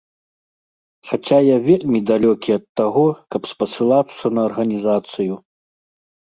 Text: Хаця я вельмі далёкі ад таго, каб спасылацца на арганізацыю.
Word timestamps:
Хаця 1.09 1.37
я 1.47 1.57
вельмі 1.67 1.99
далёкі 2.13 2.57
ад 2.57 2.65
таго, 2.83 3.05
каб 3.37 3.41
спасылацца 3.53 4.35
на 4.39 4.49
арганізацыю. 4.53 5.33